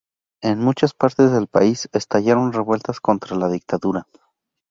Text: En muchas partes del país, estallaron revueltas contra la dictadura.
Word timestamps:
En 0.41 0.57
muchas 0.57 0.95
partes 0.95 1.31
del 1.31 1.45
país, 1.45 1.87
estallaron 1.93 2.51
revueltas 2.53 2.99
contra 2.99 3.37
la 3.37 3.49
dictadura. 3.49 4.07